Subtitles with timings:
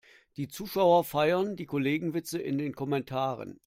[0.35, 3.59] Die Zuschauer feiern die Kollegenwitze in den Kommentaren.